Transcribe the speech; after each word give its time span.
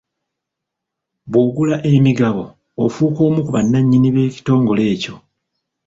Bw'ogula 1.31 1.75
emigabo 1.93 2.43
ofuuka 2.83 3.19
omu 3.27 3.39
ku 3.45 3.51
bannannyini 3.55 4.09
b'ekitongole 4.15 4.83
ekyo. 4.93 5.15